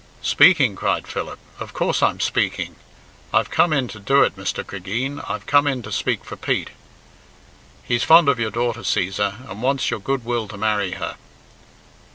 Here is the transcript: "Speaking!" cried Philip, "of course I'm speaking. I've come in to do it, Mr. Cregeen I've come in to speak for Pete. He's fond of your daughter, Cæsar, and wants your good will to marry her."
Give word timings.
"Speaking!" 0.23 0.75
cried 0.75 1.05
Philip, 1.05 1.37
"of 1.59 1.73
course 1.73 2.01
I'm 2.01 2.19
speaking. 2.19 2.75
I've 3.31 3.51
come 3.51 3.71
in 3.71 3.87
to 3.89 3.99
do 3.99 4.23
it, 4.23 4.35
Mr. 4.35 4.65
Cregeen 4.65 5.19
I've 5.29 5.45
come 5.45 5.67
in 5.67 5.83
to 5.83 5.91
speak 5.91 6.25
for 6.25 6.35
Pete. 6.35 6.71
He's 7.83 8.01
fond 8.03 8.27
of 8.27 8.39
your 8.39 8.49
daughter, 8.49 8.81
Cæsar, 8.81 9.47
and 9.47 9.61
wants 9.61 9.91
your 9.91 9.99
good 9.99 10.25
will 10.25 10.47
to 10.47 10.57
marry 10.57 10.93
her." 10.93 11.17